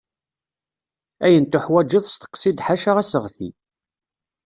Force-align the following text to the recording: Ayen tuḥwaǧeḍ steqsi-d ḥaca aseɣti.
Ayen 1.25 1.45
tuḥwaǧeḍ 1.45 2.05
steqsi-d 2.07 2.63
ḥaca 2.67 2.91
aseɣti. 3.01 3.49